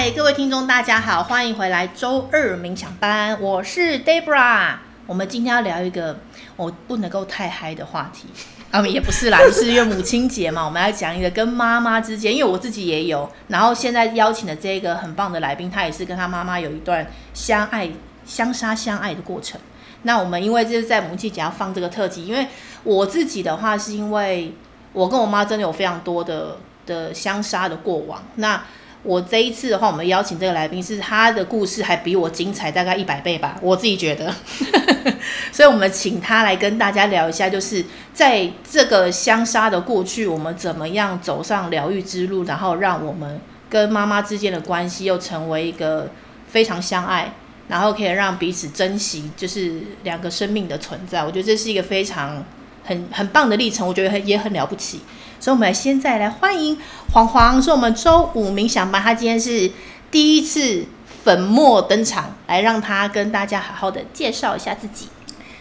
[0.00, 4.76] 嗨，各位听众，大家好，欢迎回来周二冥想班，我是 Debra。
[5.08, 6.16] 我们今天要聊一个
[6.54, 8.28] 我不能够太嗨的话题
[8.70, 17.04] 啊，也不是啦， 就是因为母亲节嘛，我们要讲一个跟妈妈之间，因为我自己也有，然后现在邀请的这个很棒的来宾，他也是跟他妈妈有一段
[17.34, 17.90] 相爱、
[18.24, 19.60] 相杀相爱的过程。
[20.02, 22.46] 那我们因为就是在母亲节要放这个特辑，因为
[22.84, 24.54] 我自己的话是因为
[24.92, 26.56] 我跟我妈真的有非常多的
[26.86, 28.62] 的相杀的过往，那。
[29.02, 34.34] 我这一次的话，我们邀请这个来宾是他的故事还比我精彩大概一百倍吧，我自己觉得。
[35.52, 43.40] 所以，我们请他来跟大家聊一下，就是在这个相杀的过去，我们怎么样走上疗愈之路，然后让我们
[43.70, 46.10] 跟妈妈之间的关系又成为一个
[46.48, 47.32] 非常相爱，
[47.68, 51.24] 然后可以让彼此珍惜，就是两个生命的存在。
[51.24, 52.44] 我觉得这是一个非常
[52.84, 55.00] 很很棒的历程，我觉得很也很了不起。
[55.40, 56.78] 所以，我们现在来欢迎
[57.12, 59.00] 黄黄，是我们周五冥想班。
[59.00, 59.70] 他今天是
[60.10, 60.86] 第一次
[61.24, 65.08] 粉墨登场，来让他跟大家好好的介绍一下自己。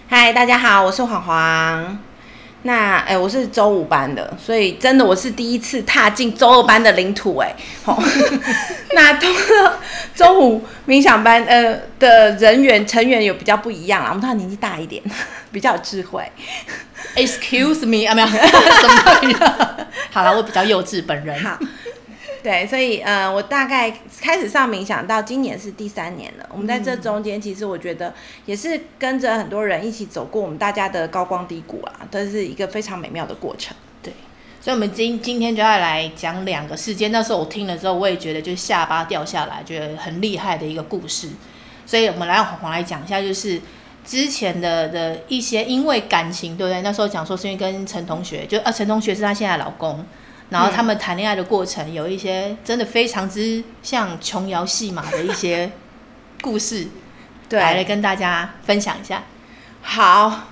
[0.08, 2.07] 嗨，大家好，我是黄黄。
[2.68, 7.56] 那哎，我是周五班的，所以真的我是第一次踏进周二班的领土哎。
[7.82, 7.98] 好，
[8.94, 9.80] 那通了
[10.14, 15.02] 周五冥想班呃的人员成员有比较不一样啦，我们通常年纪大一点，
[15.50, 16.30] 比较有智慧。
[17.16, 18.88] Excuse me 啊，没有， 什
[19.40, 21.42] 么 好了，我比较幼稚，本人。
[21.42, 21.58] 好，
[22.48, 26.50] 对，所以呃，我大概开始上冥想到今年是第三年了。
[26.50, 28.14] 我们在这中间，其实我觉得
[28.46, 33.76] 也是跟着很多人一起走过我们大家的高光低谷啊，都是一个非常美妙的过程。
[34.02, 34.14] 对，
[34.62, 37.12] 所以，我们今今天就要来讲两个事件。
[37.12, 41.28] 那时候我听了之后，我也觉得就是下巴掉下来，觉得很厉害的一个故事。
[41.86, 43.60] 所以我们来让黄黄来讲一下，就是。
[44.06, 46.82] 之前的的一些因为感情，对不对？
[46.82, 50.02] 那时候讲说是因为跟陈同学，就啊陈同学是她现在的老公，
[50.50, 55.72] 然后他们谈恋爱的过程有一些真的非常之像琼瑶戏码的一些
[56.42, 56.88] 故事，
[57.50, 59.24] 对，来跟大家分享一下。
[59.82, 60.50] 好，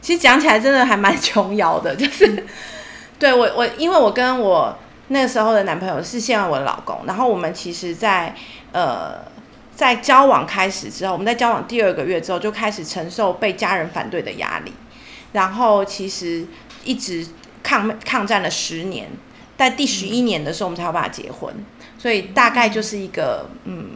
[0.00, 2.44] 其实讲起来真的还蛮琼瑶的，就是、嗯、
[3.18, 4.76] 对我我因为我跟我
[5.08, 8.34] 那个时候的男朋友是现在我的老公，然后我们其实在
[8.72, 9.32] 呃。
[9.76, 14.72] 在交往开始之后，我们在交往第二个月之后就开始承受被家人反对的压力，
[15.32, 16.46] 然后其实
[16.84, 17.26] 一直
[17.64, 19.08] 抗抗战了十年，
[19.58, 21.52] 在第十一年的时候我们才有办法结婚，
[21.98, 23.92] 所以大概就是一个嗯，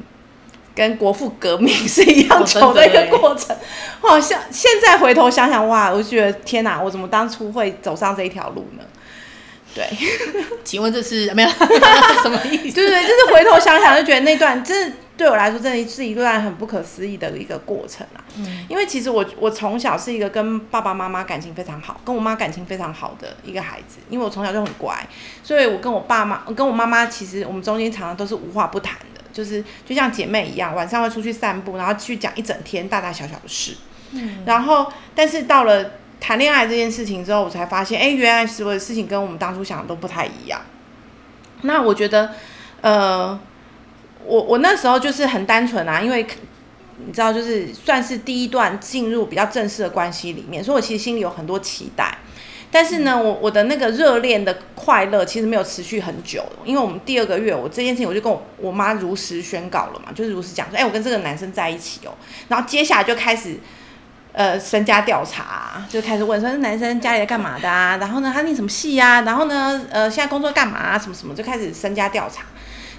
[0.74, 3.54] 跟国父革命 是一样久的一个过程。
[4.00, 8.82] 好像现在回头想想，哇，我就觉得天哪，我怎么当初会走上这一条路呢？
[9.74, 9.86] 对，
[10.64, 11.48] 请问这是没有
[12.22, 12.74] 什么意思？
[12.74, 14.96] 对对，就是回头想想就觉得那段真的。
[15.18, 18.22] 对我来说，真的是一段很不可思议的一个过程啊！
[18.36, 23.98] 嗯，因为其实我我从小是一个跟爸爸妈妈感情非常好，跟我妈感情非常好的一个孩子。
[24.08, 24.96] 因为我从小就很乖，
[25.42, 33.76] 所以我跟我爸妈，我跟我妈妈，其实我们中间常常都是无话不谈的，就是就像姐妹一样，晚上会出去散步，然后去讲一整天大大小小的事。
[34.12, 34.86] 嗯，然后
[35.16, 40.60] 但是到了谈恋爱这件事情之后，我才发现，哎，原来所有的事情跟我们当初想的都不太一样。
[41.62, 42.30] 那我觉得，
[42.82, 43.36] 呃。
[44.28, 46.26] 我我那时候就是很单纯啊，因为
[47.06, 52.18] 你知道，就是算是第一段进入比较正式的关系里面，所以我其实心里有很多期待。
[52.70, 62.12] 但是呢，我我的那个热恋的快乐其实没有持续很久，因为我们第二个月，我这件事情我就跟我我妈如实宣告了嘛，就是如实讲说，哎，我跟这个男生在一起哦。
[62.48, 63.58] 然后接下来就开始
[64.32, 67.96] 呃身家调查，就开始问说，这男生家里在干嘛的啊？
[67.96, 69.22] 然后呢，他念什么系呀？
[69.22, 70.98] 然后呢，呃，现在工作干嘛啊？
[70.98, 72.42] 什么什么，就开始身家调查。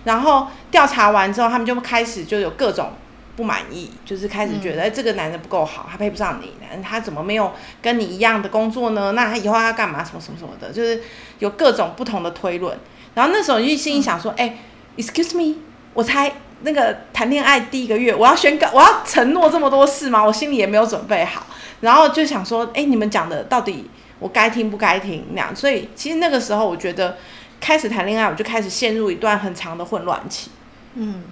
[0.03, 2.93] 然后调查完之后，他们就开始就有各种
[3.35, 7.51] 不满意，就是开始觉得，哎，这个男人不够好，他配不上你，他怎么没有
[7.81, 9.13] 跟你一样的工作呢？
[9.13, 10.03] 那他以后要干嘛？
[10.03, 11.01] 什么什么什么的，就是
[11.39, 12.77] 有各种不同的推论。
[13.13, 14.57] 然后那时候就心里想说，哎
[14.97, 15.57] ，excuse me，
[15.93, 20.23] 我猜那个谈恋爱第一个月，我要宣告，我要承诺这么多事吗？
[20.23, 21.45] 我心里也没有准备好。
[21.81, 23.89] 然后就想说，哎，你们讲的到底
[24.19, 25.55] 我该听不该听那样？
[25.55, 27.17] 所以其实那个时候我觉得。
[27.59, 30.51] 开始谈恋爱，我就开始陷入一段很长的混乱期。
[30.95, 31.23] 嗯，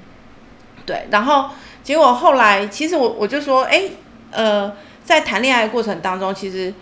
[0.85, 1.07] 对。
[1.09, 1.49] 然后
[1.83, 3.83] 结果后来，其实我我就说，哎，
[4.31, 6.73] 呃，在谈恋爱的过程当中，其实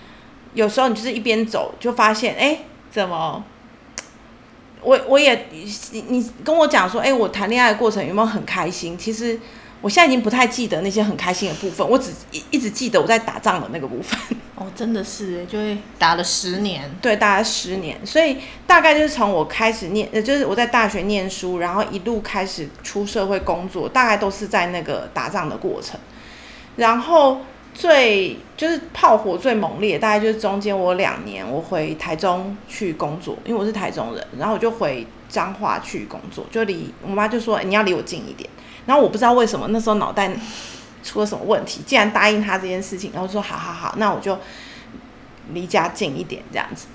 [0.53, 2.59] 有时候你就是一边走，就发现，哎，
[2.92, 3.44] 怎么？
[4.81, 5.47] 我我也
[5.92, 8.97] 你你跟我讲说，哎，我谈恋爱的过程有没有很开心？
[8.97, 9.39] 其实。
[9.85, 14.19] 我现在已经不太记得那些很开心的部分，我只一一直记得我在打仗的那个部分。
[14.55, 16.89] 哦，真的是哎，就会打了十年。
[16.99, 25.99] 对，打了十年，所以大概就是从我开始念，呃，就是我在大学念书，然后一路开始出社会工作，大概都是在那个打仗的过程。
[26.77, 27.41] 然后
[27.71, 38.49] 最就是炮火最猛烈，大概就是中间我两年我回台中去工作，因为我是台中人，然后我就回彰化去工作，就离我妈就说、欸、你要离我近一点，
[38.85, 40.31] 然后我不知道为什么那时候脑袋
[41.03, 44.37] 出了什么问题，既然答应他这件事情，然后说好好好，那我就
[45.53, 46.87] 离家近一点这样子，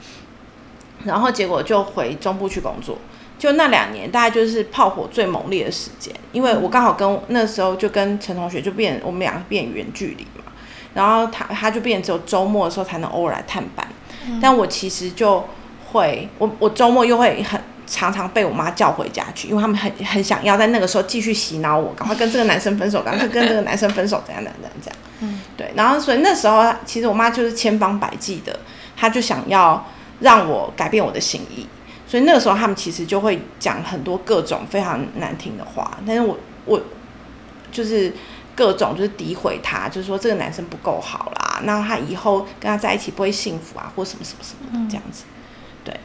[1.04, 2.98] 然后结果就回中部去工作。
[3.38, 10.44] 就那两年，大概就是炮火最猛烈的时间，因为我刚好跟那时候就跟陈同学就变，我们两个变远距离嘛，
[10.92, 13.88] 然后他他就变只有周末的时候才能偶尔来探班，
[14.42, 15.42] 但我其实就
[15.90, 17.58] 会，我我周末又会很
[17.90, 28.60] 常常被我妈叫回家去，因为他们很很想要在那个时候继续洗脑我，赶快跟这个男生分手，赶快跟这个男生分手，怎样怎样怎样，嗯，对，然后所以那时候其实我妈就是千方百计的，
[28.96, 29.84] 她就想要
[30.20, 31.66] 让我改变我的心意。
[32.06, 36.80] 所以那个时候，他们其实就会讲很多各种非常难听的话，但是我我
[37.70, 38.12] 就是
[38.56, 45.22] 各种就是诋毁他，就是说这个男生不够好啦，那他以后跟他在一起不会幸福啊，或什么什么什么的这样子。
[45.84, 46.00] 对，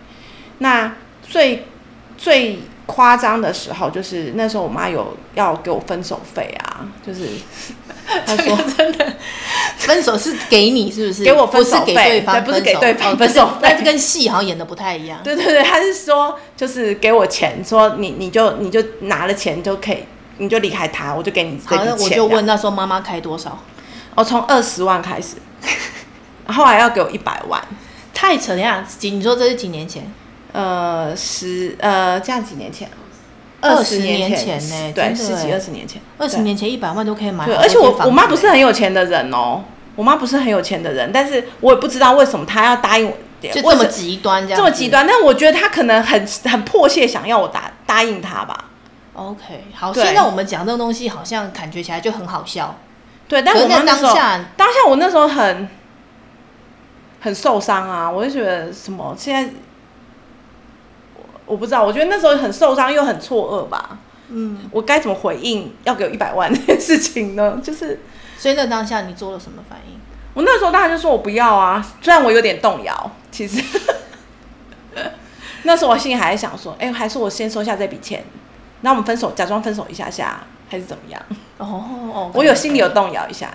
[0.60, 0.94] 那
[1.24, 1.66] 最
[2.26, 2.60] 最。
[2.88, 7.28] 夸张的时候，就是那时候我妈有要给我分手费啊，就是
[8.28, 9.14] 她说 真的，
[9.80, 11.24] 分手是给你是不是？
[11.24, 15.20] 给我分手费，对，不是给对方分手，但是跟戏好像演的不太一样。
[15.24, 20.06] 对对对，她是说就是给我钱，说你你就你就拿了钱就可以，
[20.38, 21.98] 你就离开他，我就给你这笔钱。
[21.98, 23.58] 好，我就问那时候妈妈开多少？
[24.14, 25.38] 我从二十万开始，
[26.54, 27.60] 后来要给我一百万，
[28.14, 28.88] 太扯了呀！
[29.00, 29.10] 几？
[29.10, 30.14] 你说这是几年前？
[30.56, 32.90] 呃，十呃，这样几年前，
[33.60, 34.94] 二十年前呢、欸？
[34.94, 37.46] 对，十几二十年前，二十年前一百万都可以买。
[37.46, 39.66] 对，而且我我妈不是很有钱的人哦，
[39.98, 45.06] 我妈不是很有钱的人，但是我也不知道为什么她要答应我，就这么极端这样，这么极端。
[45.06, 48.66] 但我觉得她可能很很迫切想要我答答应她吧。
[49.14, 52.78] OK，好，现在我们讲这个东西好像感觉起来就很好笑。
[53.28, 55.68] 对，但我妈当下当下我那时候很
[57.20, 59.52] 很受伤啊，我就觉得什么现在。
[61.46, 64.00] 我不知道，我觉得那时候很受伤又很错愕吧。
[64.28, 67.62] 嗯，我该怎么回应要给我一百万 这件事情呢？
[67.64, 68.00] 就是，
[68.38, 70.00] 所以那当下你做了什么反应？
[70.34, 73.64] 我那时候当然就说我不要啊，虽然我有点动摇，其实
[75.62, 78.26] 那时候我心里还在想说，哎、欸，还是我先收下这笔钱，
[78.82, 81.22] 那我们分手，假装分手一下下，还是怎么样？
[81.60, 83.54] 哦哦，我有心里有动摇一下，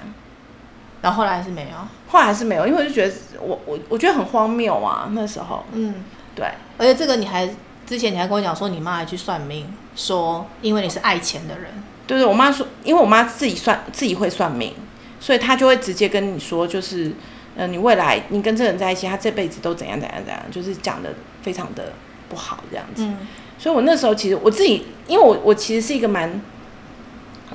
[1.03, 1.77] 然后后来还是没有，
[2.07, 5.97] 后来还是没有，因为我就觉得我我我觉得很荒谬啊，那时候，嗯，
[6.37, 6.47] 对，
[6.79, 7.51] 而且这个你还。
[7.91, 9.67] 之前你还跟我讲说，你妈还去算命，
[9.97, 11.73] 说因为你是爱钱的人。
[12.07, 14.73] 对对，我妈说，因为我妈自己算自己会算命，
[15.19, 17.17] 所以她就会直接跟你说，就是，嗯、
[17.57, 21.93] 呃，你未来你跟这个人在一起，他这辈子都怎样怎样怎样，就是讲的非常的
[22.29, 23.03] 不好这样子。
[23.03, 23.27] 嗯、
[23.59, 26.41] 所以我那时候其实我自己，因为我我其实是一个蛮，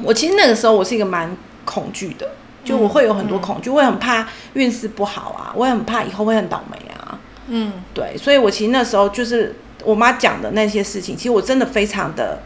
[0.03, 1.33] 我其实那个时候我是一个蛮
[1.63, 2.31] 恐惧的，
[2.65, 7.19] 就我会有很多恐惧，我、嗯、会很怕运势不好啊，我也很怕以后会很倒霉啊。
[7.47, 9.55] 嗯，对，所以我其实那时候就是。
[9.85, 12.41] 我妈讲的那些事情，其实我真的非常的，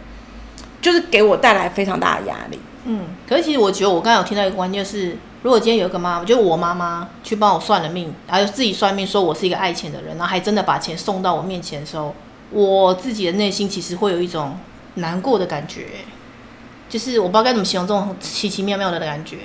[0.81, 2.59] 就是给我带来非常大的压力。
[2.86, 12.15] 嗯，可是其实我觉得我刚刚有听到一个观念是，如果今天有一个妈妈，就我妈妈去帮我算了命，然后自己算命说我是一个爱钱的人，然后还真的把钱送到我面前的时候，
[12.51, 14.57] 我自己的内心其实会有一种
[14.95, 15.88] 难过的感觉，
[16.88, 19.38] 就是我不知道该怎么形容这种奇奇妙妙的感觉。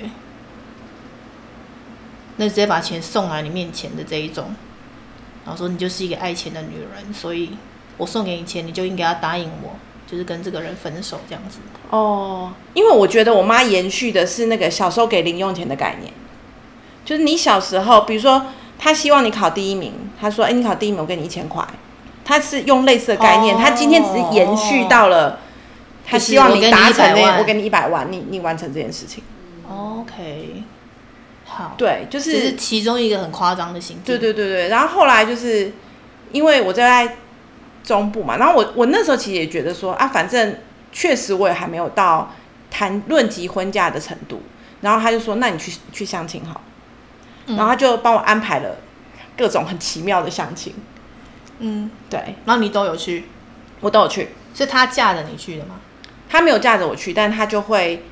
[2.37, 4.55] 那直接把钱送来你面前的这一种，
[5.45, 7.51] 然后说你就是一个爱钱的女人，所以。
[7.97, 9.71] 我送给你钱，你就应该要答应我，
[10.05, 11.59] 就是跟这个人分手这样子。
[11.89, 16.11] 哦，因为我觉得我妈延续的是那个小时候给零用钱的概念，
[17.05, 18.47] 就是你小时候，比如说
[18.77, 21.65] 她希望你考第一名，她说：“哎，你考第一名，我给你一千块。”
[22.25, 25.39] 她是用类似的概念，她、哦、今天只是延续到了，
[26.05, 29.23] 她希望你达成那，我给你一百万，你你完成这件事情。
[29.69, 30.63] OK，
[31.45, 34.03] 好，对，就是是其中一个很夸张的行径。
[34.03, 35.71] 对对对对，然后后来就是
[36.31, 37.17] 因为我在。
[37.85, 40.57] 中部嘛，然后我我那时候其实也觉得说啊，反正
[40.91, 42.33] 确实我也还没有到
[42.71, 44.41] 谈论及婚嫁的程度，
[44.81, 46.61] 然后他就说，那你去去相亲好，
[47.45, 48.77] 然后他就帮我安排了
[49.37, 50.73] 各种很奇妙的相亲，
[51.59, 53.25] 嗯，对，然后你都有去，
[53.81, 55.75] 我都有去，是他架着你去的吗？
[56.27, 58.03] 他没有架着我去，但他就会，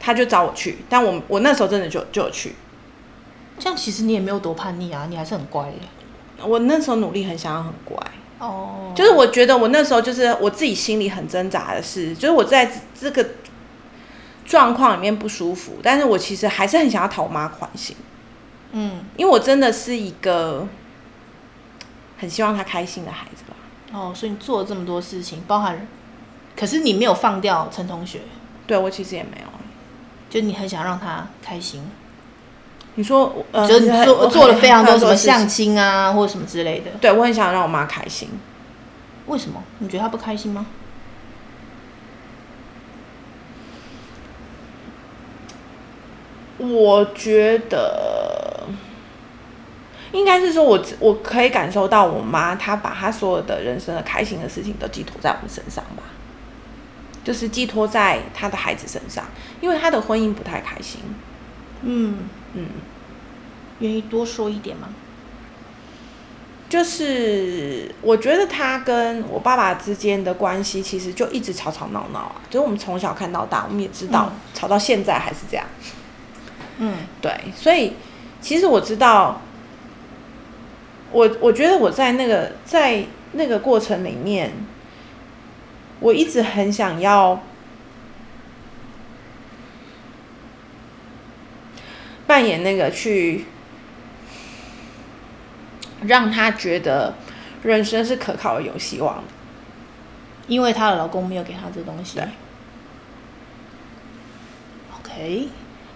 [0.00, 2.56] 他就找我去，但我我那时候真的就就有去，
[3.60, 5.78] 这样其实你也没有多叛逆啊，你还是很乖耶，
[6.42, 7.96] 我那时候努力很想要很乖。
[8.38, 13.26] 哦，就是我觉得我那时候就是我自己心里很挣扎的是，就是我在这个
[14.44, 17.96] 状况里面不舒服，但是我其实还是很想要讨我妈欢心，
[18.72, 20.66] 嗯，因为我真的是一个
[22.18, 23.56] 很希望她开心的孩子吧。
[23.92, 25.86] 哦，所以你做了这么多事情，包含，
[26.56, 28.20] 可是你没有放掉陈同学，
[28.66, 29.46] 对，我其实也没有，
[30.28, 31.88] 就你很想让他开心。
[32.96, 36.90] 你说，呃，就做做了非常多什么相亲啊，或者什么之类的。
[37.00, 38.28] 对，我很想让我妈开心。
[39.26, 39.62] 为什么？
[39.78, 40.66] 你觉得她不开心吗？
[46.58, 48.62] 我觉得
[50.12, 56.04] 应该是说我，我我可以感受到我妈，她把她所有的人生的开心的事情都寄托在我们身上吧，
[57.24, 59.24] 就是寄托在她的孩子身上，
[59.60, 61.00] 因为她的婚姻不太开心。
[61.82, 62.18] 嗯
[62.54, 62.66] 嗯，
[63.80, 64.88] 愿意多说一点吗？
[66.66, 72.36] 就是我觉得他跟我爸爸之间的关系，其实就一直吵吵闹闹啊。
[72.50, 75.64] 就是我们从小看到大，我们也知道，吵到现在还是这样。
[76.78, 77.92] 嗯，对，所以
[78.40, 79.40] 其实我知道，
[81.12, 84.52] 我我觉得我在那个在那个过程里面，
[86.00, 87.40] 我一直很想要
[92.26, 93.46] 扮演那个去。
[96.06, 97.14] 让她觉得
[97.62, 99.22] 人生是可靠的、有希望的，
[100.48, 102.18] 因为她的老公没有给她这东西。
[102.18, 102.28] 对。
[104.98, 105.48] OK，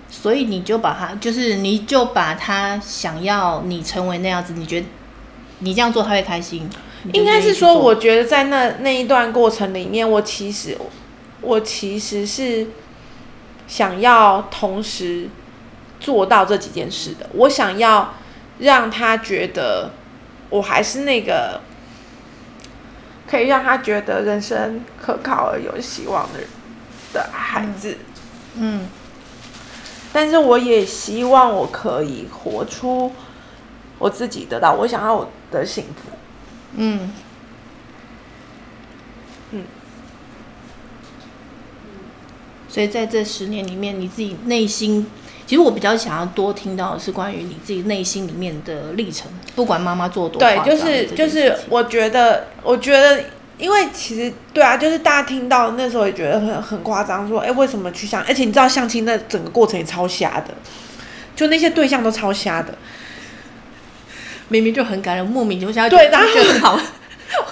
[0.08, 4.86] 所以你就把她，就是你就把她想要你成为那样子，你觉得
[5.58, 6.70] 你这样做她会开心？
[7.12, 10.74] 应该是说，我觉得在那那一段过程里面，我其实
[11.42, 12.68] 我其实是
[13.66, 15.28] 想要同时
[16.00, 17.28] 做到这几件事的。
[17.32, 18.14] 我想要
[18.58, 19.90] 让他觉得。
[20.50, 21.60] 我还是那个
[23.26, 26.48] 可以让他觉得人生可靠而有希望的人
[27.12, 27.98] 的孩子，
[28.54, 28.88] 嗯，嗯，
[30.10, 33.12] 但是我也希望我可以活出
[33.98, 36.16] 我自己，得到我想要的幸福，
[36.76, 37.12] 嗯，
[39.50, 39.64] 嗯，
[42.70, 45.06] 所以在这十年里面，你自己内心。
[45.48, 53.24] 其实我比较想要多听到的是关于你自己内心里面的历程，不管妈妈做多对，就是就是，我觉得我觉得，
[53.56, 58.22] 因为其实对啊，就是大家听到那时候也觉得很很夸张，说哎，为什么去相？
[58.24, 60.52] 而且你知道相亲的整个过程也超瞎的，
[61.34, 62.76] 就那些对象都超瞎的，
[64.48, 66.20] 明明就很感人，莫名就瞎，对，然
[66.60, 66.78] 后。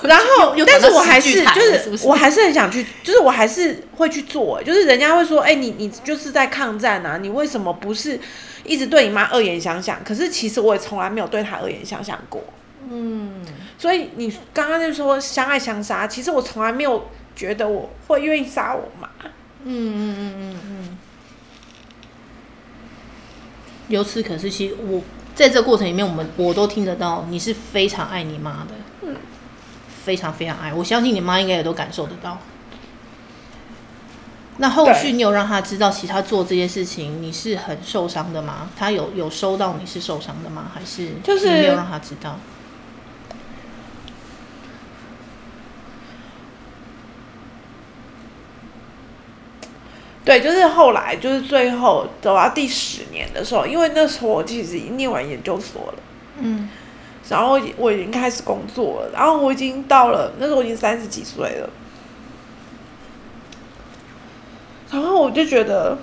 [0.06, 1.60] 然后，但是我还是就
[1.96, 4.62] 是，我还是很想去，就是我还是会去做。
[4.62, 8.18] 就是人家会说，哎，你你就是在抗战啊，你为什么不是
[8.64, 10.02] 一直对你妈恶言相向？
[10.04, 12.42] 可是其实我也从来没有对她恶言相向过。
[12.90, 13.44] 嗯，
[13.78, 19.08] 所以你刚刚就说相爱相杀，其实我从来没有觉得我会愿意杀我妈。
[19.64, 20.98] 嗯嗯嗯嗯嗯。
[23.88, 25.02] 由此可是，其实我
[25.34, 28.74] 在这个过程里面，我们我都听得到，你是非常爱你妈的。
[30.06, 30.12] 嗯。
[30.12, 32.38] 非常非常爱，我相信你妈应该也都感受得到。
[34.58, 38.70] 那后续你有让她知道，其实她做这些事情你是很受伤的吗？
[38.78, 40.70] 她有有收到你是受伤的吗？
[40.72, 42.38] 还是就是没有让她知道？
[50.24, 55.98] 对，就是后来就是最后走到第十年的时候，因为那时候我其实已经念完研究所了，
[56.38, 56.68] 嗯。
[57.28, 61.68] 然后我已经开始工作了，然后我已经到了那时候我已经三十几岁了，
[64.92, 65.98] 然后我就觉得，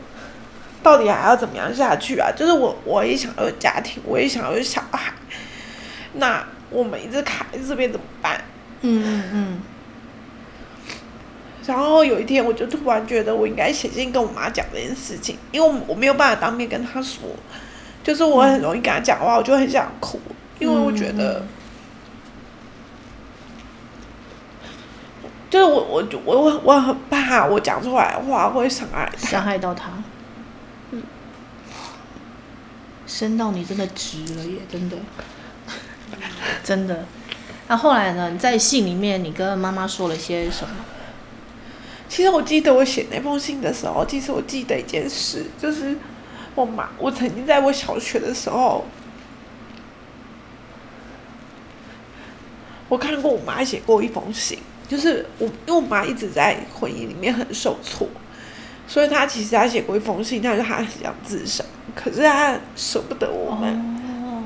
[0.83, 2.29] 到底还要怎么样下去啊？
[2.35, 5.13] 就是我我也想要有家庭，我也想要有小孩，
[6.13, 8.43] 那我们一直卡在这边怎么办？
[8.81, 9.61] 嗯嗯嗯。
[11.65, 17.23] 然后有一天，我就突然觉得我应该写信跟我妈讲这件事情，因为我我没有办法当面跟她说，
[18.03, 20.19] 就是我很容易跟她讲话，我就很想哭。
[20.59, 21.47] 因为我觉得，嗯、
[25.49, 29.89] 就是我我我我我很怕我讲出来的话会伤害伤害到他，
[30.91, 31.01] 嗯，
[33.05, 34.97] 生到你真的值了耶，真的，
[36.63, 37.05] 真的。
[37.67, 38.29] 那后来呢？
[38.29, 40.75] 你在信里面，你跟妈妈说了些什么？
[42.07, 45.97] 其实我记得我写那封信的时候，其实我记得一件事，就是
[46.55, 48.85] 我妈，我曾经在我小学的时候。
[52.93, 58.07] 我看过我妈写过一封信，就是我因为我妈一直在婚姻里面很受挫，
[58.87, 63.73] 所以她其实她写过一封信，她说她很想自杀，可是她舍不得我们。
[63.73, 64.43] 哦。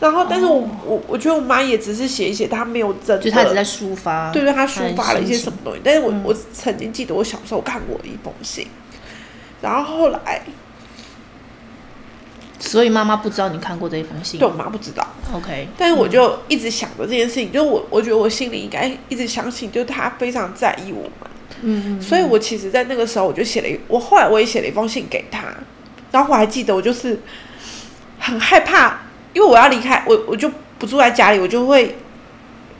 [0.00, 5.80] 然后，但是我我我觉得我妈也只是写一写，她没有真的，就她一直在抒发，对对，她抒发了一些什么东西。
[5.84, 8.66] 但是我我曾经记得我小时候看过一封信，
[9.62, 10.42] 然后后来。
[12.60, 14.38] 所以妈妈不知道你看过这一封信。
[14.38, 15.04] 对，我妈不知道。
[15.34, 21.30] OK，但是我就一直想着这件事情，嗯、就我我觉得我心里应该一直相信，就是她非常在意我们。
[21.62, 25.46] 嗯，嗯，所以我其实，在那个时候，我就写了一，我后来我也写了一封信给她，
[26.12, 27.18] 然后我还记得，我就是
[28.18, 29.00] 很害怕，
[29.32, 31.96] 因为我要离开，我我就不住在家里，我就会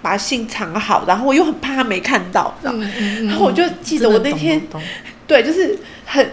[0.02, 4.60] 把信藏好，然后我又很怕他没看到，嗯嗯嗯、然后我就记得我那天，
[5.26, 6.30] 对，就是很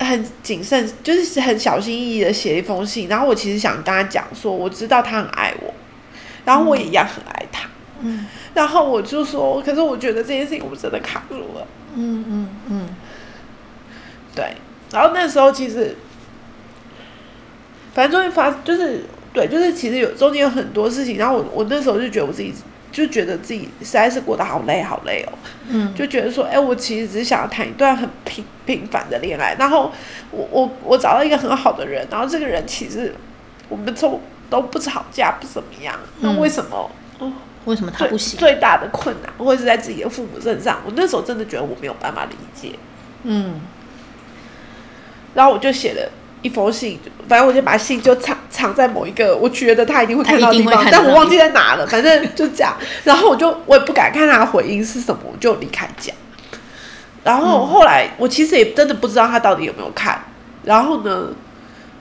[0.00, 5.72] 很谨慎，就是很小心翼翼的写一封信，然后我其实想跟他讲说，我知道他很爱我，
[6.44, 7.68] 然后我也一样很爱他，
[8.00, 12.88] 嗯，然后我就说，可是我觉得这件事情我真的卡住了，嗯嗯嗯，
[14.34, 14.54] 对，
[14.92, 15.96] 然后那时候其实。
[17.92, 22.54] 反正终于发，就是对，就是其实有中间有很多事情，然后我我那时候就觉得我自己
[22.92, 25.32] 就觉得自己实在是过得好累好累哦，
[25.68, 29.92] 嗯，就觉得说，哎，我其实只是想要谈一段很平平凡的恋爱，然后
[30.30, 33.14] 我我我找到一个很好的人，然后这个人其实
[33.68, 36.90] 我们从都不吵架不怎么样，那为什么？
[37.18, 37.32] 哦，
[37.66, 38.38] 为什么他不行？
[38.38, 42.78] 最大的困难会是在自己的父母身上，我那时候真的觉得我没有办法理解，
[43.22, 43.60] 嗯，
[45.34, 46.10] 然后我就写了。
[46.42, 51.86] 一封信，反正我就把信就藏藏在某一个我觉得他一定会看到的地方，但我忘记在哪了。
[51.86, 56.12] 反正就这样， 然后我就我也不敢看他的回应是什么，我就离开家。
[57.22, 60.24] 然后后来我其实也真的不知道他到底有没有看。
[60.64, 61.28] 然后呢，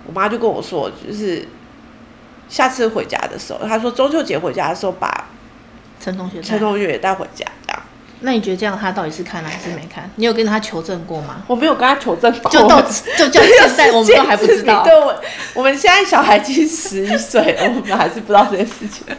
[0.05, 1.46] 我妈就跟我说，就是
[2.48, 5.27] 下次回家的时候，她说中秋节回家的时候把
[6.00, 7.46] 陈同学陈同学也带回家。
[8.21, 10.09] 那你觉得这样他到底是看了还是没看？
[10.15, 11.41] 你有跟他求证过吗？
[11.47, 12.81] 我没有跟他求证过，就到
[13.17, 14.83] 就就现在 我们都还不知道。
[14.83, 15.15] 对，我
[15.53, 19.05] 我们现在小孩已经十一岁了， 我们还是不知道这件事情。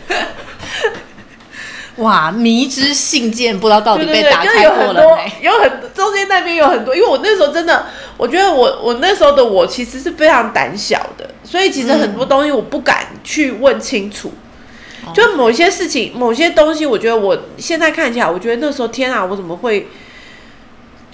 [1.96, 5.32] 哇，迷之信件不知道到底被打开过了没？
[5.42, 14.32] 有很中间那边有很多，因为我那时候真的，我觉得我我那时候的我其实是非常胆小的，所以其实很多东西我不敢去问清楚。
[15.14, 19.88] 就某些事情，某些东西，我觉得我现在看起来，我觉得那时候天啊，我怎么会？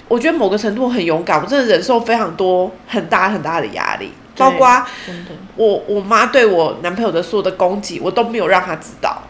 [0.07, 4.85] 我觉得某个程度很勇敢，我真的忍受非常多很大很大的压力，包括
[5.55, 9.23] 我我妈对我男朋友的所有的攻击，我都没有让他知道。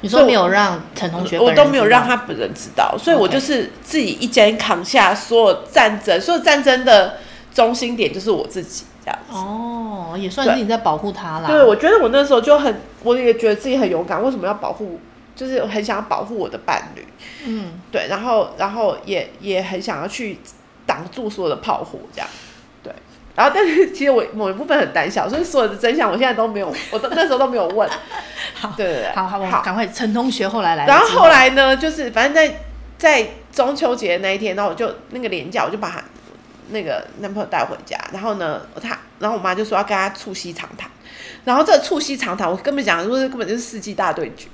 [0.00, 7.18] 你说没有让陈同学，我都没有让他本人知道，所以我就是自己一肩扛下所有战争，所有战争的
[7.54, 8.84] 中心点就是我自己。
[9.30, 11.46] 哦，也算是你在保护他啦。
[11.46, 14.22] 对，我觉得我那时候就很，我也觉得自己很勇敢。
[14.22, 15.00] 为什么要保护？
[15.34, 17.06] 就是很想要保护我的伴侣。
[17.44, 20.38] 嗯，对，然后，然后也也很想要去
[20.86, 22.28] 挡住所有的炮火，这样。
[22.82, 22.90] 对，
[23.34, 27.86] 然后，但是 其实我某一部分很胆小，所以所有的真相我现在都没有， 我都那时候都没有问。
[28.58, 29.86] 好，对对对，好好好，赶快。
[29.88, 32.60] 陈同学后来来，然后后来呢，就是反正在
[32.96, 36.02] 在中秋节那一天，然后我就那个连假，我就把他。
[36.70, 40.90] 那个男朋友带回家，然后呢，他，然后我妈就说要跟他促膝长谈，
[41.44, 44.48] 然后这促膝长谈，我根本讲说根本就是世纪大对决，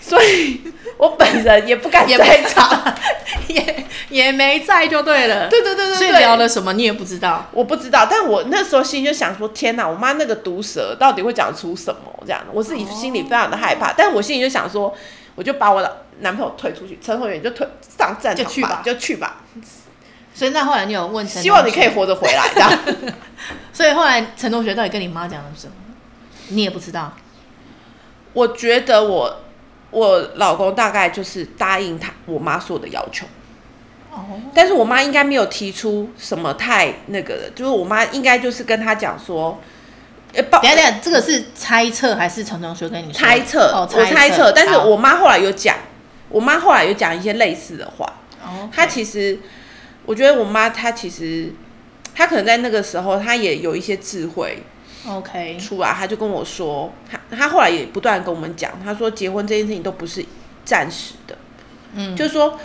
[0.00, 0.60] 所以
[0.98, 2.94] 我本人也不敢在场，
[3.48, 12.00] 也 也没在就对了，对对对对，所以聊了什么你也不知道，我不知道，但我那时候心里就想说，天哪，我妈那个毒舌到底会讲出什么？
[12.26, 14.92] 这样，我自己心里非常的害怕，哦、但我心里就想说，
[15.34, 19.36] 我就把我的男朋友推出去，陈宏远就推上战场吧，就去吧，就去吧。
[20.36, 21.42] 所以那后来你有问陈？
[21.42, 22.70] 希望你可以活着回来，这样。
[23.72, 25.72] 所以后来陈同学到底跟你妈讲了什么？
[26.48, 27.10] 你也不知道。
[28.34, 29.40] 我觉得我
[29.90, 33.26] 我老公大概就是答应他我妈所有的要求。
[34.10, 34.38] 哦。
[34.54, 39.58] 但是我妈应该没有提出什么太那个的，就是我妈应该就是跟他讲说，
[40.34, 43.18] 欸、等下等下，这个是猜测还是陈同学跟你说？
[43.18, 44.52] 猜测，哦、猜测，我猜测。
[44.52, 45.76] 但是我妈后来有讲，
[46.28, 48.12] 我妈后来有讲一些类似的话。
[48.44, 48.68] 哦。
[48.70, 49.40] 她其实。
[50.06, 51.52] 我觉得我妈她其实，
[52.14, 54.62] 她可能在那个时候，她也有一些智慧
[55.06, 60.24] ，OK，出来，她就跟我说，她她后来也不断跟我们讲，她说结婚这件事情都不是
[60.64, 61.36] 暂时的，
[61.94, 62.58] 嗯，就是说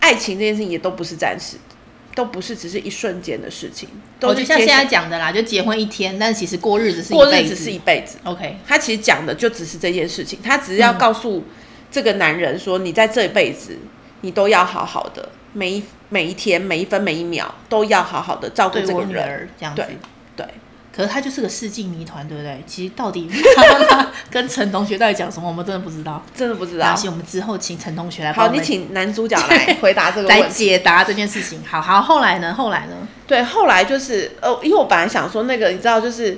[0.00, 1.76] 爱情这件事情也都不是暂时的，
[2.14, 11.44] 都不是只是一瞬间的事情，都是就像现在讲的啦，就结婚一天，但其实过日子是一过日子是一辈子，OK，她其实讲的就只是这件事情，她只是要告诉
[11.90, 13.76] 这个男人说，你在这一辈子，
[14.22, 15.28] 你都要好好的。
[15.52, 19.82] 每一每一天每一分每一秒都要好好的照顾这个人，这样子。
[19.82, 19.96] 对，
[20.36, 20.46] 对。
[20.94, 22.60] 可是他就是个世纪谜团，对不对？
[22.66, 26.86] 其实到底他跟陈同学到底讲什么，我们真的不知道，真的不知道。
[26.88, 28.32] 而且我们之后请陈同学来。
[28.32, 31.62] 好，你请男主角来回答这个 问题，来解答这件事情。
[31.64, 32.52] 好好，后来呢？
[32.52, 32.96] 后来呢？
[33.28, 36.36] 对，后来就是呃，因为我本来想说那个，你知道，就是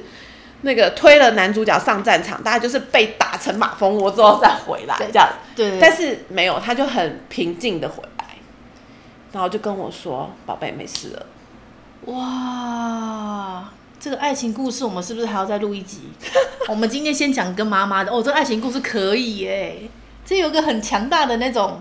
[0.63, 5.29] 那个推了男主角上战场，大家就是被打成马蜂窝之后再回来这样。
[5.57, 8.27] 对，对，但是没有，他就很平静的回来。
[9.33, 11.27] 然后就跟我说：“宝贝，没事了。”
[12.13, 13.71] 哇，
[14.01, 16.01] 这个爱情故事我们是不是还要再录一集？
[16.69, 19.89] 我们今天先讲跟妈妈的哦，这个爱情故事可以耶，
[20.25, 21.81] 这有个很强大的那种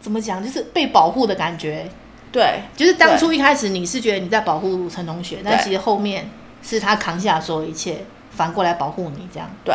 [0.00, 1.86] 怎么讲，就是被保护的感觉。
[2.32, 6.30] 对，就是当初一开始你是觉得你在保护陈同学，但其实后面
[6.68, 9.48] 是他扛下所有一切，反过来保护你，这样。
[9.64, 9.74] 对。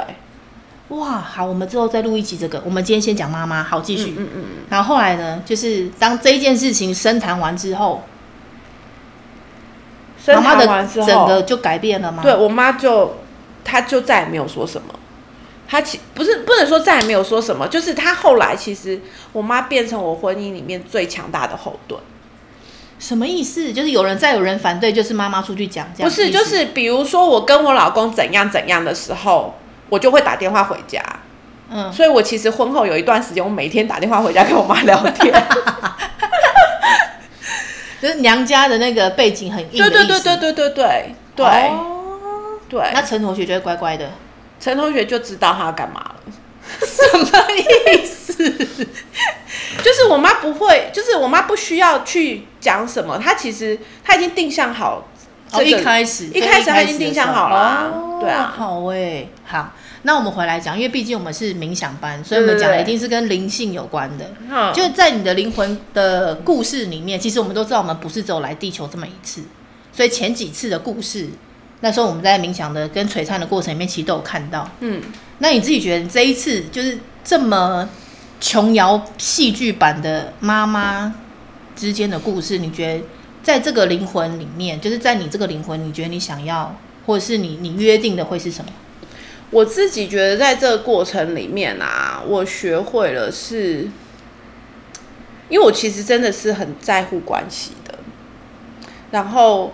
[0.89, 2.61] 哇，好，我们之后再录一集这个。
[2.63, 4.13] 我们今天先讲妈妈，好，继续。
[4.15, 4.45] 嗯嗯，嗯。
[4.69, 8.03] 然后后来呢，就是当这一件事情深谈完之后，
[10.27, 12.21] 妈妈的整个就改变了吗？
[12.21, 13.15] 对，我妈就，
[13.63, 14.93] 她就再也没有说什么。
[15.67, 19.01] 她其不是不能说再也没有说什么，就是她后来其实
[19.31, 21.99] 我妈变成我婚姻里面最强大的后盾。
[23.03, 23.73] 什么意思？
[23.73, 26.09] 就是有人再有人反对，就是妈妈出去讲这样。
[26.09, 29.53] 不是，就是比如说我跟我老公怎样怎样的时候，
[29.89, 31.03] 我就会打电话回家。
[31.69, 35.33] 嗯，所以我其实婚后有一段时间，我每天打电话回家跟我妈聊天。
[38.01, 39.77] 就是娘家的那个背景很硬。
[39.77, 41.45] 对对对对对对对对。
[41.45, 42.89] 哦，对。
[42.93, 44.09] 那陈同学就会乖乖的，
[44.61, 46.15] 陈同学就知道他要干嘛了。
[46.79, 47.27] 什么
[47.93, 48.33] 意思？
[49.83, 55.07] 就是我妈不会，就是我妈不需要去讲什么，她其实她已经定向好。
[55.51, 57.91] 哦，一开始一开始她已经定向好了。
[57.93, 59.73] 哦，对啊，好哎，好。
[60.05, 64.31] 那我们回来讲，因为毕竟我们是冥想班，所以我们讲的一定是跟灵性有关的。
[64.51, 69.43] 嗯，就在你的灵魂的故事里面，其实我们都知道，我们不是只有来地球这么一次，
[69.93, 71.29] 所以前几次的故事，
[71.79, 74.69] 那时候我们在冥想的跟璀璨的过程里面，其实都有看到。
[74.81, 75.01] 嗯，
[75.39, 77.89] 那你自己觉得这一次就是这么
[78.39, 81.13] 琼瑶戏剧版的妈妈
[81.75, 83.03] 之间的故事，你觉得
[83.41, 88.71] 在这个灵魂里面，就是在你这个灵魂，你觉得你想要，或者是你你约定的会是什么？
[89.49, 93.87] 我自己觉得，在这个过程里面啊，我学会了是，
[95.47, 97.99] 因为我其实真的是很在乎关系的。
[99.11, 99.71] 然后，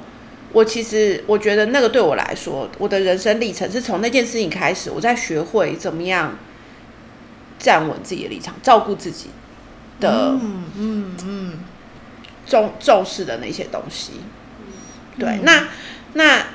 [0.51, 6.37] 我其实我觉得那个对我来说，我的人生历程是从那件事情开始，我在学会怎么样
[7.57, 9.29] 站稳自己的立场，照顾自己
[9.99, 11.59] 的，嗯嗯嗯，
[12.45, 14.13] 重重视的那些东西。
[15.17, 15.67] 对，那
[16.13, 16.45] 那。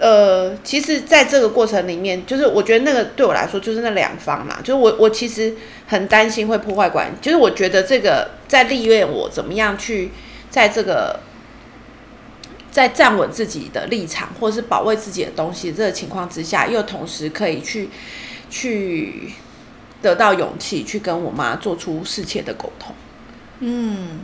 [0.00, 5.56] 呃，其实，在这个过程里面，就是我觉得那个对我来说，就是那两方嘛，就是我我其实
[5.88, 10.12] 很担心会破坏关系，就是我觉得这个在历练我怎么样去
[10.48, 11.18] 在这个
[12.78, 17.88] 在站稳自己的立场，或者是保卫自己的东西这个情况之下，又同时可以去
[18.48, 19.32] 去
[20.00, 22.94] 得到勇气，去跟我妈做出适切的沟通。
[23.58, 24.20] 嗯，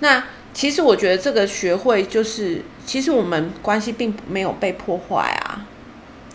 [0.00, 0.24] 那。
[0.54, 5.64] 其实我觉得这个学会就是，其实我们关系并没有被破坏啊。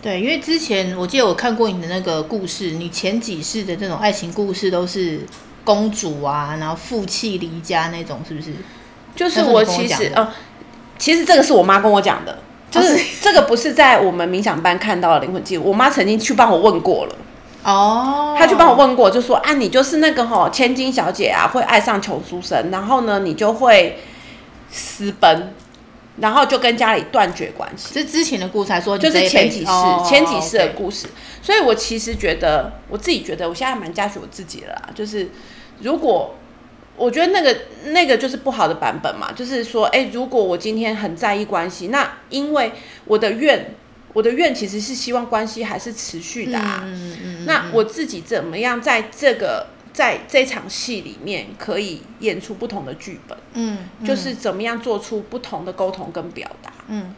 [0.02, 5.20] 对，因为之前我记得我看过你的那个故事，你前几世的这种爱情故事都是
[5.62, 8.52] 公主啊，然后负气离家那种，是不是？
[9.14, 10.28] 就是我其实，呃，
[10.98, 12.38] 其实这个是我妈跟我讲的，
[12.70, 17.14] 就是这个不是在我们冥想班看到的灵魂记录， 我妈曾经去帮我问过了。
[17.64, 23.98] 哦，她去帮我问过，就说啊，你就是那个吼千金小姐啊，会爱上穷书生，然后呢，你就会
[24.70, 25.52] 私奔，
[26.18, 27.88] 然后就跟家里断绝关系。
[27.92, 31.06] 这之前的故事还说，就是前几世、哦、前几世的故事。
[31.06, 31.46] Okay.
[31.46, 34.82] 所以我其实觉得，我自己觉得，我现在蛮嘉许我自己的啦。
[34.94, 35.28] 就是
[35.80, 36.36] 如果
[36.98, 37.56] 我觉得那个
[37.86, 42.72] 那个就是不好的版本嘛，就是说，哎、欸，如果我今天很在意关系，那因为
[43.06, 43.74] 我的愿。
[44.14, 46.80] 我的愿其实是希望关系还是持续的啊。
[46.82, 53.38] 嗯嗯嗯、那我自己怎么样在这个在这场戏里面可以演出不同的剧本？
[53.52, 56.72] 嗯，嗯，就是怎么样做出不同的沟通跟表达？
[56.88, 57.14] 嗯，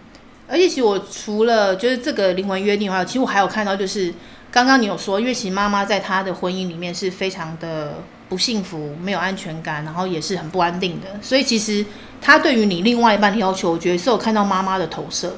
[0.49, 4.13] 而且其实我除了就是这个灵魂约定的话，其实我还有看到就是
[4.51, 11.21] 刚刚你有说，因为其实妈妈在她的婚姻里面是非常的不幸福、没有安全感，然后也是很不安定的。
[11.21, 11.85] 所以其实
[12.23, 15.37] 他对于你另外一半的要求，我觉得是有看到妈妈的投射。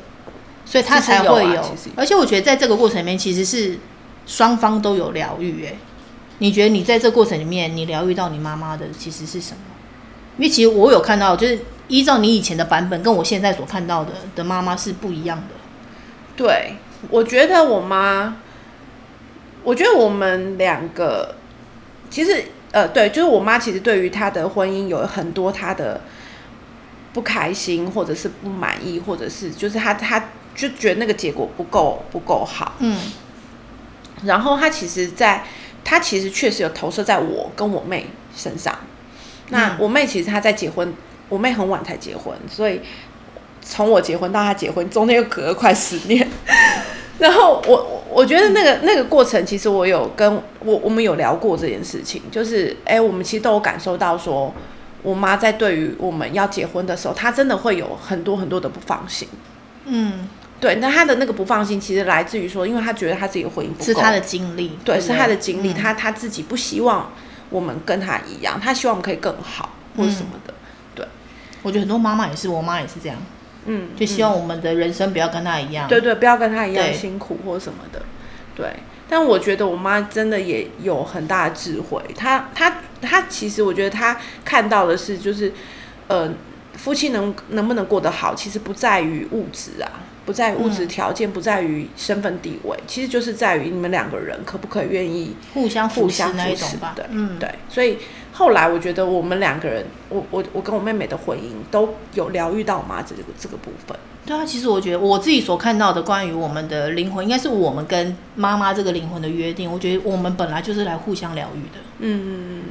[0.65, 3.77] 所以他才会有，有啊、而且我觉得在这个过程里面，其实是
[4.27, 5.67] 双方都有疗愈。
[5.67, 5.75] 哎，
[6.39, 9.59] 你觉得你在这个过程里面，你疗愈到你妈妈的其实是什么？
[10.39, 15.55] 因为其实我有看到，就是依照你以前的版本，跟我现在所看到的的妈妈是不一样的。
[16.37, 16.77] 对，
[17.11, 18.37] 我觉得我妈，
[19.65, 21.35] 我觉得我们两个，
[22.09, 26.01] 其实呃，对，就是我妈，其实对于她的婚姻有很多她的
[27.13, 30.23] 不开心，或者是不满意，或者是就是她她。
[30.55, 33.01] 就觉得那个结果不够不够好，嗯，
[34.25, 35.45] 然后她其实在，在
[35.83, 38.07] 他其实确实有投射在我跟我妹
[38.37, 38.77] 身上。
[39.49, 40.93] 那我妹其实她在结婚，
[41.31, 42.83] 我妹很晚才结婚，所以
[43.63, 46.29] 从我结婚到她结婚中间又隔了快十年。
[47.23, 54.53] 然后我我觉得那个那个过程，其实我有跟我我们有聊过这件事情，就是哎，我们其实都有感受到说，
[55.03, 59.29] 我妈在对于我们要结婚的时候，她真的会有很多很多的不放心，
[59.85, 60.29] 嗯。
[60.59, 67.11] 对，那她的那个不放心，其实来自于说，因为她觉得她自己的婚姻是她的经历，对，是她的经历，她她自己不希望
[67.51, 70.55] 我们跟她一样，她希望我们可以更好或者什么的。
[70.95, 71.05] 对，
[71.63, 73.19] 我觉得很多妈妈也是，我妈也是这样。
[73.67, 78.03] 嗯，就希望我们的人生不要跟他一样，对对，不要跟他一样辛苦或什么的，
[78.57, 78.67] 对。
[79.09, 85.53] 但我觉得我妈真的也有很大的智慧，她她她其实我觉得她看到的是就是，
[86.09, 86.33] 呃，
[86.73, 96.95] 夫妻能能不能过得好，其实不在于物质啊，不在于物质条件，嗯、不在于身份地位，其实就是在于你们两个人可不可以愿意互相互相那一种吧。
[96.97, 97.51] 对，嗯，对。
[97.69, 97.99] 所以
[98.33, 103.97] 后来我觉得我们两个人，我我我跟我妹妹的婚姻都有疗愈到我妈这个这个部分。
[104.25, 109.71] 对啊，其实我觉得我自己所看到的关于我们的灵魂，应该是我们跟妈妈这个灵魂的约定。
[109.71, 111.81] 我觉得我们本来就是来互相疗愈的。
[111.99, 112.65] 嗯嗯嗯，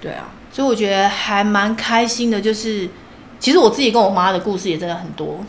[0.00, 2.40] 对啊，所以我觉得还蛮开心的。
[2.40, 2.88] 就是
[3.38, 5.44] 其实我自己跟我妈的故事也真的很多，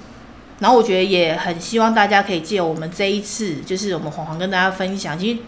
[0.60, 5.18] 然后我觉得也很希望大家可以借我们这一次，就是我们黄黄跟大家分享。
[5.18, 5.40] 其实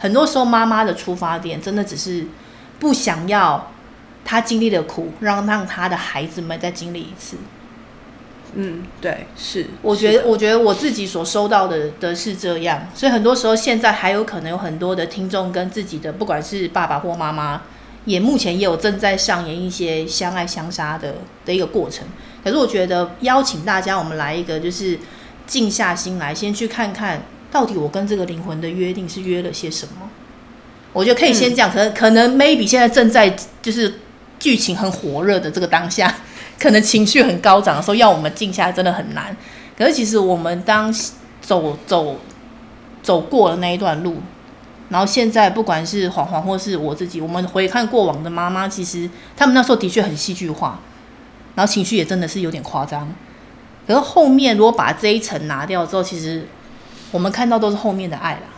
[0.00, 2.26] 很多时候妈妈的出发点真的只是
[2.78, 3.72] 不想要
[4.24, 7.36] 他经历的苦，让让他的孩子们再经历一次。
[8.54, 17.62] 嗯，对，是，我觉得，我觉得我自己所收到的的是这样，所以很多时候现在还有可能有很多的听众跟自己的不管是爸爸或妈妈，
[18.06, 22.06] 也目前也有正在上演一些相爱相杀的的一个过程。
[22.42, 24.98] 可是我觉得邀请大家，我们来一个就是
[25.46, 30.08] 静下心来，先去看看到底我跟这个灵魂的约定是约了些什么。
[30.96, 34.00] 我觉得可以先讲，可能可能 maybe 现在正在就是
[34.38, 36.12] 剧情很火热的这个当下。
[36.58, 39.36] 可能情绪很高涨的时候，要我们静下来真的很难。
[39.76, 40.90] 可是其实我们当
[41.42, 42.16] 走走
[43.02, 44.16] 走过了那一段路，
[44.88, 50.80] 然后现在不管是黄黄或是我自己，我们回看过往的妈妈，其实他们那时候的确很戏剧化，
[51.54, 53.06] 然后情绪也真的是有点夸张。
[53.86, 56.48] 可是后面如果把这一层拿掉之后，其实
[57.10, 58.55] 我们看到都是后面的爱啦。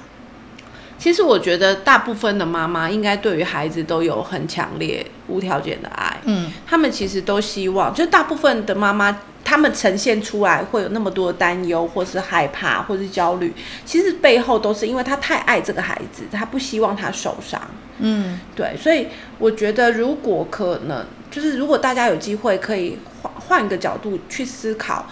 [0.99, 6.17] 其实我觉得大部分的妈妈应该对于孩子都有很强烈无条件的爱。
[6.25, 17.61] 嗯，他们其实都希望，就大部分的妈妈，他们呈现出来会有那么多的担忧，或是害怕，或是焦虑，其实背后都是因为他太爱这个孩子，他不希望他受伤。
[18.01, 19.07] 嗯，对，所以
[19.39, 25.07] 我觉得如果可能，就是如果大家有机会可以换换一个角度去思考，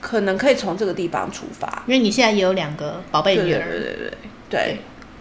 [0.00, 1.82] 可能可以从这个地方出发。
[1.86, 4.12] 因为你现在也有两个宝贝女儿，对对对对
[4.48, 4.78] 对。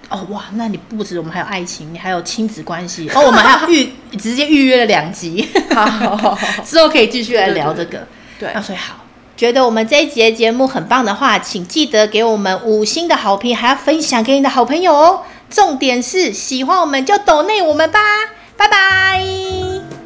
[0.10, 3.22] 对哦哇，那你不止我们还有爱情，你还有亲子关系哦。
[3.26, 8.08] 我们还要预 直接预约了两集，好好好好 之后可以继续来聊这个。
[8.40, 9.06] 对，那所以好，
[9.38, 15.24] 觉得我们这一集的节目很棒的话，请记得给我们五星的好评，还要分享给你的好朋友哦。
[15.50, 18.00] 重点是喜欢我们就抖内我们吧，
[18.56, 19.99] 拜拜。